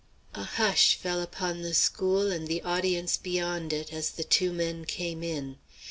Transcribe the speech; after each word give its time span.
A 0.33 0.41
hush 0.43 0.95
fell 0.95 1.21
upon 1.21 1.61
the 1.61 1.75
school 1.75 2.31
and 2.31 2.47
the 2.47 2.63
audience 2.63 3.17
beyond 3.17 3.71
it 3.71 3.93
as 3.93 4.09
the 4.09 4.23
two 4.23 4.51
men 4.51 4.83
came 4.83 5.21
in. 5.21 5.57